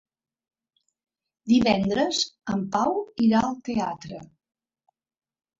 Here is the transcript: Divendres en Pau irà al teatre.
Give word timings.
Divendres 1.53 2.23
en 2.55 2.65
Pau 2.77 2.97
irà 3.27 3.43
al 3.51 3.55
teatre. 3.71 4.23